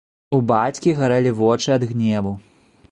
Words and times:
У 0.37 0.39
бацькі 0.51 0.95
гарэлі 1.01 1.35
вочы 1.43 1.69
ад 1.77 1.87
гневу. 1.93 2.33